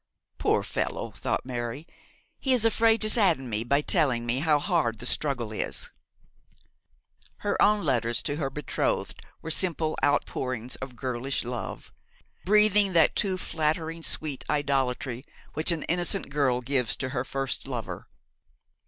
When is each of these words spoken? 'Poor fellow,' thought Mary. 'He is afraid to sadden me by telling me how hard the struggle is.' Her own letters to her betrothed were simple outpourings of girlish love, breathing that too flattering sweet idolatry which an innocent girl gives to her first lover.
'Poor 0.39 0.63
fellow,' 0.63 1.11
thought 1.11 1.45
Mary. 1.45 1.85
'He 2.39 2.53
is 2.53 2.65
afraid 2.65 3.01
to 3.03 3.09
sadden 3.11 3.47
me 3.51 3.63
by 3.63 3.81
telling 3.81 4.25
me 4.25 4.39
how 4.39 4.57
hard 4.57 4.97
the 4.97 5.05
struggle 5.05 5.51
is.' 5.51 5.91
Her 7.45 7.55
own 7.61 7.85
letters 7.85 8.23
to 8.23 8.37
her 8.37 8.49
betrothed 8.49 9.23
were 9.43 9.51
simple 9.51 9.95
outpourings 10.03 10.75
of 10.77 10.95
girlish 10.95 11.43
love, 11.43 11.93
breathing 12.43 12.93
that 12.93 13.15
too 13.15 13.37
flattering 13.37 14.01
sweet 14.01 14.43
idolatry 14.49 15.23
which 15.53 15.71
an 15.71 15.83
innocent 15.83 16.29
girl 16.31 16.61
gives 16.61 16.95
to 16.97 17.09
her 17.09 17.23
first 17.23 17.67
lover. 17.67 18.07